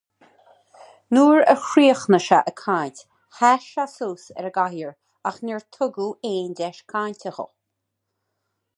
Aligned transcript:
Nuair 1.17 1.41
a 1.53 1.55
chríochnaigh 1.65 2.31
ag 2.39 2.57
caint, 2.61 2.97
sheas 3.41 3.93
suas 3.99 4.25
ar 4.37 4.49
an 4.51 4.55
gcathaoir 4.57 4.91
ach 5.33 5.39
níor 5.45 5.63
tugadh 5.77 6.29
aon 6.33 6.61
deis 6.63 6.81
cainte 6.95 7.37
dó. 7.39 7.51